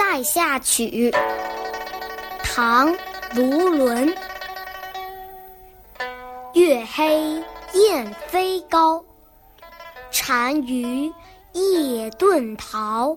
[0.00, 1.10] 塞下曲》
[2.42, 2.88] 唐·
[3.34, 4.16] 卢纶。
[6.54, 9.04] 月黑雁飞高，
[10.26, 11.12] 单于
[11.52, 13.14] 夜遁逃。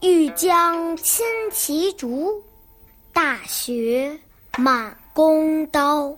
[0.00, 2.40] 欲将轻骑逐，
[3.12, 4.16] 大雪
[4.56, 6.06] 满弓刀。《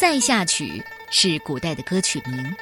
[0.00, 2.56] 塞下曲》是古代的歌曲名，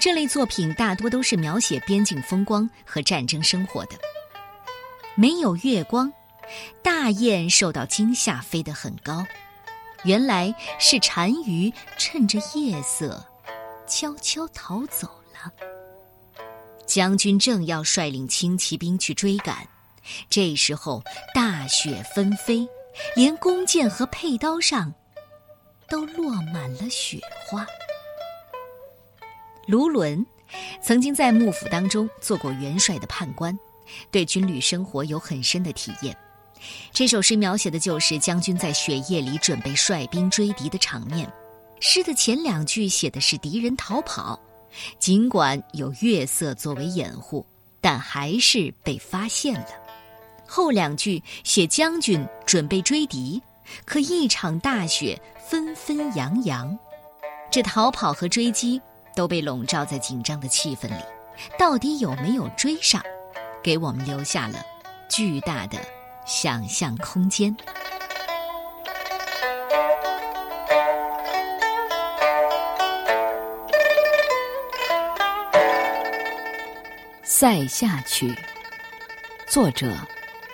[0.00, 3.92] 这类作品大多都是描写边境风光和战争生活的。
[5.14, 6.12] 没有月光，
[6.82, 9.24] 大雁受到惊吓飞得很高，
[10.02, 13.24] 原来是单于趁着夜色
[13.86, 15.52] 悄悄逃走了。
[16.84, 19.56] 将军正要率领轻骑兵去追赶，
[20.28, 21.00] 这时候
[21.32, 22.66] 大雪纷飞，
[23.14, 24.92] 连弓箭和佩刀上。
[25.92, 27.66] 都落满了雪花。
[29.66, 30.24] 卢纶
[30.80, 33.56] 曾经在幕府当中做过元帅的判官，
[34.10, 36.16] 对军旅生活有很深的体验。
[36.92, 41.30] 这首诗描写的就是将军在雪夜里准备率兵追敌的场面。
[41.78, 44.40] 诗的前两句写的是敌人逃跑，
[44.98, 47.44] 尽管有月色作为掩护，
[47.82, 49.68] 但还是被发现了。
[50.46, 53.38] 后两句写将军准备追敌。
[53.84, 56.78] 可一场大雪纷纷扬扬，
[57.50, 58.80] 这逃跑和追击
[59.14, 61.04] 都被笼罩在紧张的气氛里。
[61.58, 63.02] 到底有没有追上，
[63.62, 64.62] 给我们留下了
[65.08, 65.78] 巨大的
[66.26, 67.56] 想象空间。
[77.24, 78.28] 《塞下曲》，
[79.48, 79.96] 作者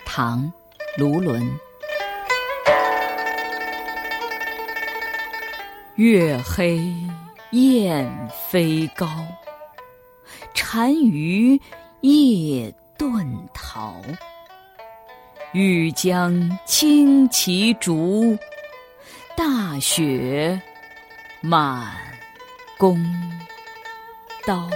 [0.06, 0.51] 唐·
[0.98, 1.67] 卢纶。
[5.98, 6.81] 月黑
[7.51, 8.09] 雁
[8.48, 9.09] 飞高，
[10.55, 11.61] 单于
[12.03, 14.01] 夜遁逃。
[15.53, 18.39] 欲将轻骑逐，
[19.37, 20.63] 大雪
[21.41, 21.97] 满
[22.79, 22.97] 弓
[24.47, 24.70] 刀。